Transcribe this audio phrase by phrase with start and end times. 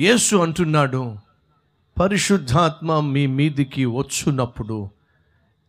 [0.00, 1.16] యేసు అంటున్నాడు
[2.00, 4.90] పరిశుద్ధాత్మ మీ మీదికి వచ్చున్నప్పుడు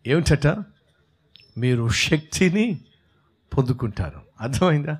[0.07, 0.47] ఏమిటట?
[1.57, 2.79] మీరు శక్తిని
[3.57, 4.21] పొందుకుంటారు.
[4.41, 4.97] అర్థమైందా?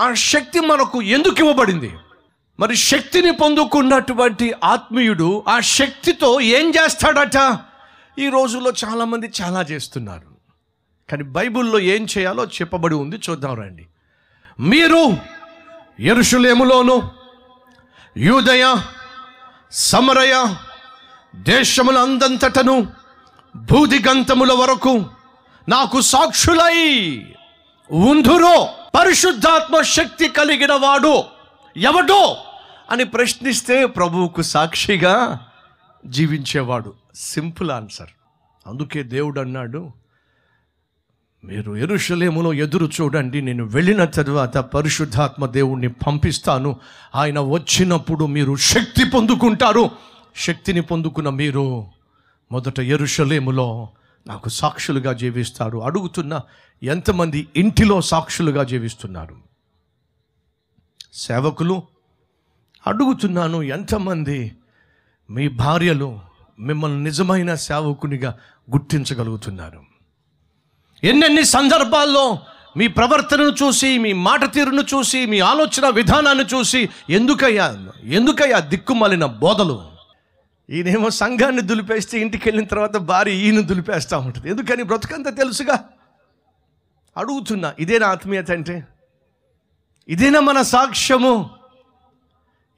[0.00, 1.94] ఆ శక్తి మనకు ఎందుకు ఇవ్వబడింది?
[2.60, 7.58] మరి శక్తిని పొందుకున్నటువంటి ఆత్మీయుడు ఆ శక్తితో ఏం చేస్తాడట?
[8.18, 10.36] ఈ రోజుల్లో చాలామంది చాలా చేస్తున్నారు.
[11.10, 13.86] కానీ బైబిల్లో ఏం చేయాలో చెప్పబడి ఉంది చూద్దాం రండి.
[14.60, 15.16] మీరు
[16.00, 17.02] ఎరుషులేములోనూ
[18.16, 18.76] యూదయ
[19.72, 20.54] సమరయ
[21.34, 22.86] దేశముల అందంతటను
[23.56, 25.04] భూదిగంతముల వరకు
[25.68, 27.16] నాకు సాక్షులై
[27.90, 31.24] ఉంధురో పరిశుద్ధాత్మ శక్తి కలిగిన వాడు
[31.76, 32.36] ఎవడో
[32.90, 35.46] అని ప్రశ్నిస్తే ప్రభువుకు సాక్షిగా
[36.06, 36.94] జీవించేవాడు.
[37.14, 38.08] Simple answer.
[38.66, 39.92] అందుకే దేవుడు అన్నాడు
[41.46, 46.76] మీరు ఎరుషలేములో ఎదురు చూడండి నేను వెళ్ళిన తర్వాత పరిశుద్ధాత్మ దేవుణ్ణి పంపిస్తాను.
[47.14, 49.90] ఆయన వచ్చినప్పుడు మీరు శక్తి పొందుకుంటారు.
[50.36, 51.86] శక్తిని పొందుకున్న మీరు
[52.52, 53.88] మొదట ఎరుషలేములో
[54.26, 55.78] నాకు సాక్షులుగా జీవిస్తారు.
[55.78, 56.40] అడుగుతున్న
[56.82, 59.36] ఎంతమంది ఇంటిలో సాక్షులుగా జీవిస్తున్నారు?
[61.12, 61.82] సేవకులు
[62.86, 64.52] అడుగుతున్నాను ఎంతమంది
[65.30, 66.20] మీ భార్యలు
[66.58, 68.34] మిమ్మల్ని నిజమైన సేవకునిగా
[68.70, 69.95] గుర్తించగలుగుతున్నారు?
[71.04, 72.38] ఎన్నెన్ని సందర్భాల్లో
[72.76, 79.90] మీ ప్రవర్తనను చూసి మీ మాట తీరును చూసి మీ ఆలోచన విధానాన్ని చూసి ఎందుకయ్యా ఎందుకయ్యా దిక్కుమాలిన బోధలు?
[80.70, 84.50] ఈయనేమో సంఘాన్ని దులిపేస్తే ఇంటికి వెళ్ళిన తర్వాత భార్య ఈయన దులిపేస్తూ ఉంటుంది.
[84.50, 85.84] ఎందుకని బ్రతుకంతా తెలుసుగా?
[87.16, 88.84] అడుగుతున్నా ఇదేనా ఆత్మీయత అంటే?
[90.08, 91.50] ఇదేనా మన సాక్ష్యము?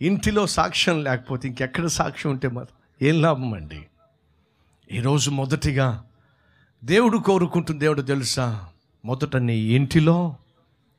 [0.03, 2.67] ఇంటిలో సాక్ష్యం లేకపోతే ఇంకెక్కడ సాక్ష్యం ఉంటే మరి
[3.03, 3.87] ఏం లాభం అండి?
[4.93, 6.05] ఈరోజు మొదటిగా
[6.85, 8.69] దేవుడు కోరుకుంటుంది దేవుడు తెలుసా?
[9.05, 10.29] మొదట నీ ఇంటిలో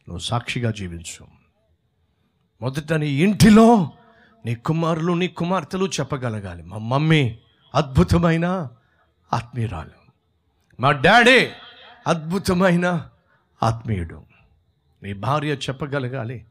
[0.07, 1.27] నువ్వు సాక్షిగా జీవించు.
[2.61, 3.91] మొదట నీ ఇంటిలో
[4.45, 6.63] నీ కుమారులు నీ కుమార్తెలు చెప్పగలగాలి.
[6.63, 7.39] మా మమ్మీ
[7.75, 8.67] అద్భుతమైన
[9.33, 10.11] ఆత్మీయురాలు.
[10.79, 11.49] మా డాడీ
[12.07, 13.09] అద్భుతమైన
[13.63, 14.23] ఆత్మీయుడు.
[15.03, 16.45] నీ భార్య చెప్పగలగాలి.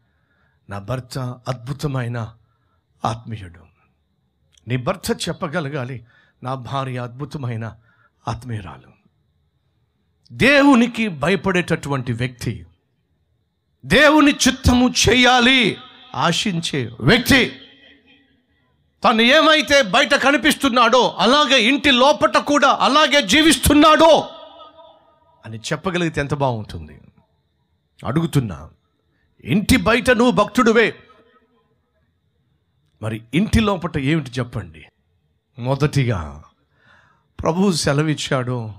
[0.71, 1.19] నా భర్త
[1.49, 2.35] అద్భుతమైన
[3.05, 3.61] ఆత్మీయుడు.
[4.69, 6.07] నీ భర్త చెప్పగలగాలి.
[6.43, 7.77] నా భార్య అద్భుతమైన
[8.29, 8.98] ఆత్మీయురాలు.
[10.33, 12.67] దేవునికి భయపడేటటువంటి వ్యక్తి
[13.87, 15.77] దేవుని చిత్తము చేయాలి
[16.15, 17.57] ఆశించే వ్యక్తి
[19.05, 24.29] తను ఏమైతే బయట కనిపిస్తున్నాడో అలాగే ఇంటి లోపట కూడా అలాగే జీవిస్తున్నాడో
[25.47, 27.01] అని చెప్పగలిగితే ఎంత బాగుంటుంది?
[28.05, 28.71] అడుగుతున్నా
[29.45, 30.95] ఇంటి బయట నువ్వు భక్తుడువే.
[33.03, 34.85] మరి ఇంటి లోపట ఏమిటి చెప్పండి?
[35.59, 36.45] మొదటిగా
[37.41, 38.73] ప్రభువు సెలవిచ్చాడు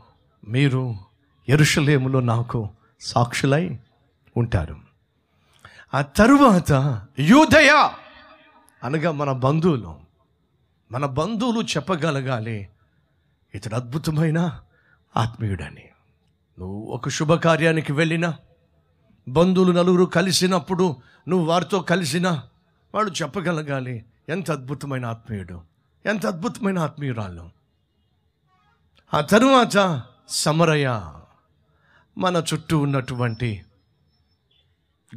[0.48, 1.09] మీరు
[1.50, 2.70] ఎరుషలేములో నాకు
[3.02, 3.80] సాక్షులై
[4.38, 4.80] ఉంటారు.
[5.94, 7.90] ఆ తరువాత యూదయ
[8.84, 10.00] అనగా మన బంధువులు.
[10.92, 12.70] మన బంధువులు చెప్పగలగాలి.
[13.56, 14.60] ఇతడు అద్భుతమైన
[15.18, 15.90] ఆత్మీయుడని.
[16.60, 18.34] నువ్వు ఒక శుభకార్యానికి వెళ్ళినా
[19.28, 20.96] బంధువులు నలుగురు కలిసినప్పుడు
[21.28, 22.44] నువ్వు వారితో కలిసినా
[22.96, 24.06] వాడు చెప్పగలగాలి.
[24.30, 25.62] ఎంత అద్భుతమైన ఆత్మీయుడు.
[26.06, 27.50] ఎంత అద్భుతమైన ఆత్మీయురాలు.
[29.14, 31.02] ఆ తరువాత సమరయ
[32.20, 33.64] మన చుట్టూ ఉన్నటువంటి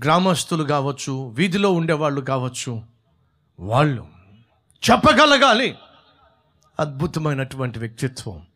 [0.04, 2.82] గ్రామస్తులు కావచ్చు వీధిలో ఉండేవాళ్ళు కావచ్చు
[3.60, 4.06] వాళ్ళు
[4.90, 5.76] చెప్పగలగాలి.
[6.80, 8.46] అద్భుతమైనటువంటి వ్యక్తిత్వం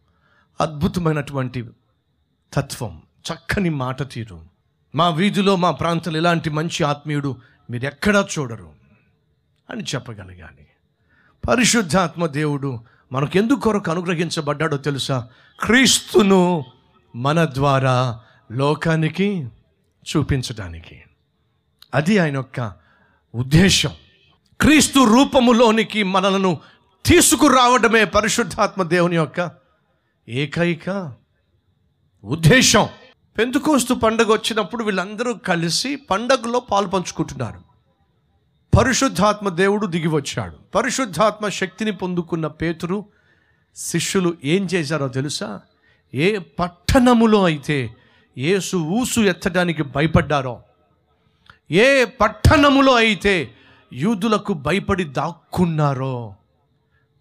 [0.61, 1.71] అద్భుతమైనటువంటి
[2.53, 3.03] తత్వం
[3.33, 4.45] చక్కని మాట తీరు.
[4.95, 7.37] మా వీధిలో మా ప్రాంతంలో ఇలాంటి మంచి ఆత్మీయుడు
[7.71, 8.75] మీరు ఎక్కడా చూడరు
[9.71, 10.67] అని చెప్పగలగాలి.
[11.49, 12.81] పరిశుద్ధాత్మ దేవుడు
[13.13, 15.29] మనకెందుకు కొరకు అనుగ్రహించబడ్డాడో తెలుసా?
[15.61, 16.65] క్రీస్తును
[17.17, 18.21] మన ద్వారా
[18.53, 19.49] లోకానికి
[20.17, 21.03] చూపించడానికి.
[21.95, 22.73] అది ఆయన యొక్క
[23.35, 23.91] ఉద్దేశం.
[24.61, 26.61] క్రీస్తు రూపములోనికి మనలను
[27.07, 29.51] తీసుకురావడమే పరిశుద్ధాత్మ దేవుని యొక్క
[30.29, 31.13] ఏకైక
[32.25, 32.89] ఉద్దేశం.
[33.39, 37.61] పెంతుకోస్తు పండగ వచ్చినప్పుడు వీళ్ళందరూ కలిసి పండగలో పాలు పంచుకుంటున్నారు.
[38.79, 40.57] పరిశుద్ధాత్మ దేవుడు దిగి వచ్చాడు.
[40.75, 43.05] పరిశుద్ధాత్మ శక్తిని పొందుకున్న పేతురు
[43.77, 45.61] శిష్యులు ఏం చేశారో తెలుసా?
[46.15, 47.97] ఏ పట్టణములో అయితే
[48.39, 50.61] యేసు ఊసు ఎత్తడానికి భయపడ్డారో?
[51.71, 53.51] ఏ పట్టణములో అయితే
[53.93, 56.35] యూదులకు భయపడి దాక్కున్నారో?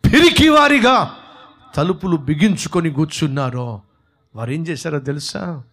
[0.05, 1.15] పిరికివారిగా
[1.75, 3.81] తలుపులు బిగించుకొని కూర్చున్నారో?
[4.35, 5.63] వారు ఏం చేశారో తెలుసా?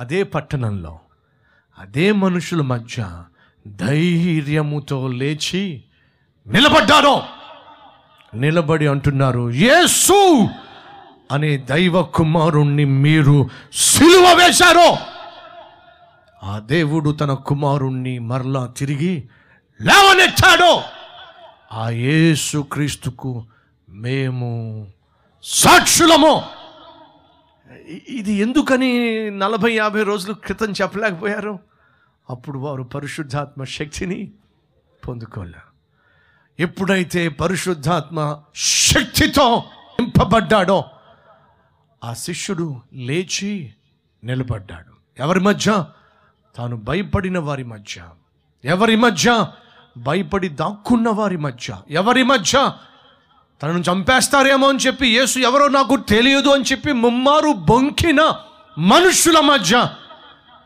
[0.00, 0.98] అదే పట్టణంలో
[1.78, 3.22] అదే మనుషుల మధ్య
[3.66, 5.82] ధైర్యముతో లేచి
[6.46, 7.22] నిలబడ్డారో?
[8.34, 10.48] నిలబడి అంటున్నారు యేసు
[11.32, 14.96] అనే దైవ కుమారుణ్ణి మీరు సిలువ వేశారు
[16.46, 19.28] ఆ దేవుడు తన కుమారుణ్ణి మరలా తిరిగి
[19.80, 20.80] లేవనెచ్చాడు
[21.72, 23.44] ఆ యేసు క్రీస్తుకు
[23.88, 24.86] మేము
[25.42, 26.42] సాక్షులము.
[28.08, 28.90] ఇది ఎందుకని
[29.30, 31.58] నలభై యాభై రోజుల క్రితం చెప్పలేకపోయారు?
[32.30, 34.30] అప్పుడు వారు పరిశుద్ధాత్మ శక్తిని
[35.08, 35.62] పొందుకోలే.
[36.60, 39.64] ఎప్పుడైతే పరిశుద్ధాత్మ శక్తితో
[40.00, 40.84] నింపబడ్డాడో
[42.04, 43.74] ఆ శిష్యుడు లేచి
[44.24, 45.22] నిలబడ్డాడు.
[45.22, 45.84] ఎవరి మధ్య?
[46.56, 48.02] తాను భయపడిన వారి మధ్య.
[48.64, 49.46] ఎవరి మధ్య?
[49.98, 51.76] భయపడి దాక్కున్న వారి మధ్య.
[51.90, 52.72] ఎవరి మధ్య?
[53.62, 58.34] తనను చంపేస్తారేమో అని చెప్పి యేసు ఎవరో నాకు తెలియదు అని చెప్పి ముమ్మారు బొంకిన
[58.78, 59.90] మనుషుల మధ్య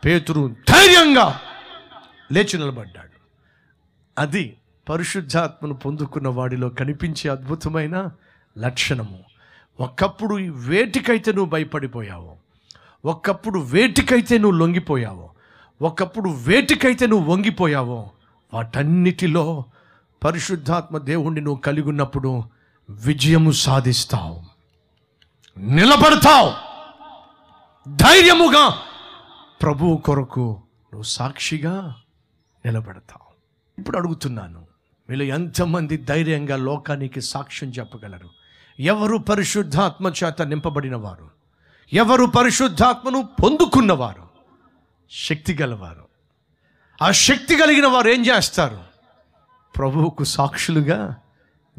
[0.05, 1.39] పేతురు ధైర్యంగా
[2.31, 3.19] లేచి నిలబడ్డాడు.
[4.21, 4.57] అది
[4.89, 8.09] పరిశుద్ధాత్మను పొందుకున్న వాడిలో కనిపించే అద్భుతమైన
[8.57, 9.23] లక్షణము.
[9.79, 12.35] ఒకప్పుడు ఈ వేటికైతే నువ్వు భయపడిపోయావో
[13.05, 15.29] ఒకప్పుడు వేటికైతే నువ్వు లొంగిపోయావో
[15.81, 18.09] ఒకప్పుడు వేటికైతే నువ్వు వంగిపోయావో
[18.53, 19.65] వాటన్నిటిలో
[20.23, 22.43] పరిశుద్ధాత్మ దేవుణ్ణి నువ్వు కలిగి ఉన్నప్పుడు
[22.89, 24.43] విజయము సాధిస్తావు.
[25.59, 26.51] నిలబడతావు.
[27.95, 28.77] ధైర్యముగా
[29.61, 30.61] ప్రభువు కొరకు
[30.93, 31.95] నువ్వు సాక్షిగా
[32.65, 33.33] నిలబడతావు.
[33.81, 34.67] ఇప్పుడు అడుగుతున్నాను
[35.09, 38.29] వీళ్ళు ఎంతమంది ధైర్యంగా లోకానికి సాక్ష్యం చెప్పగలరు?
[38.79, 41.31] ఎవరు పరిశుద్ధాత్మ చేత నింపబడిన వారు
[41.93, 44.27] ఎవరు పరిశుద్ధాత్మను పొందుకున్నవారు?
[45.11, 46.07] శక్తి గలవారు.
[47.01, 48.79] ఆ శక్తి కలిగిన వారు ఏం చేస్తారు?
[49.75, 51.15] ప్రభువుకు సాక్షులుగా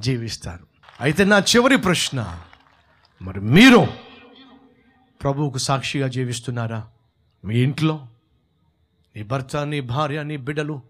[0.00, 0.67] జీవిస్తారు.
[1.00, 2.41] అయితే నా చివరి ప్రశ్న
[3.23, 3.87] మరి మీరు
[5.23, 6.89] ప్రభువుకు సాక్షిగా జీవిస్తున్నారా?
[7.44, 8.06] మీ ఇంట్లో?
[9.17, 10.83] నీ భర్త నీ భార్య నీ బిడ్డలు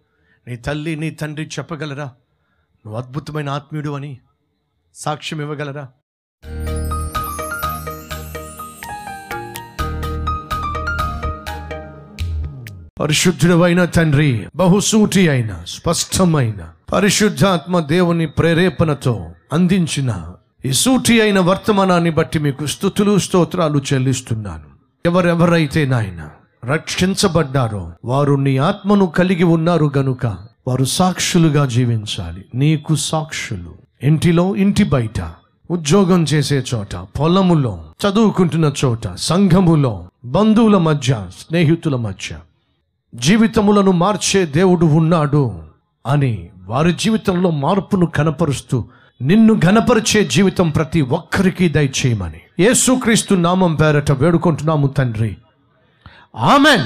[0.46, 2.04] నీ తల్లి నీ తండ్రి చెప్పగలరా?
[2.86, 4.20] నువ్వు అద్భుతమైన ఆత్మీయుడు అని
[4.94, 5.88] సాక్ష్యం ఇవ్వగలరా?
[13.00, 20.32] పరిశుద్ధుడైన తండ్రి బహుసూటి అయిన స్పష్టమైన పరిశుద్ధాత్మ దేవుని ప్రేరేపణతో అందించిన
[20.64, 24.62] ఈ సూటి అయిన వర్తమానాన్ని బట్టి మీకు స్థుతులు స్తోత్రాలు చెల్లిస్తున్నాను.
[25.06, 26.28] ఎవరెవరైతే నాయన
[26.64, 30.26] రక్షించబడ్డారో వారు నీ ఆత్మను కలిగి ఉన్నారు గనుక
[30.68, 32.44] వారు సాక్షులుగా జీవించాలి.
[32.54, 33.74] నీకు సాక్షులు.
[34.02, 35.32] ఇంటిలో ఇంటి బయట
[35.70, 42.36] ఉద్యోగం చేసే చోట పొలములో చదువుకుంటున్న చోట సంఘములో బంధువుల మధ్య స్నేహితుల మధ్య
[43.14, 45.62] జీవితములను మార్చే దేవుడు ఉన్నాడు
[46.06, 48.84] అని వారి జీవితంలో మార్పును కనపరుస్తూ
[49.22, 52.40] నిన్ను ఘనపరిచే జీవితం ప్రతి ఒక్కరికి దయచేయమని.
[52.60, 55.36] యేసుక్రీస్తు నామం పేరట వేడుకుంటున్నాము తండ్రి.
[56.36, 56.84] ఆమెన్.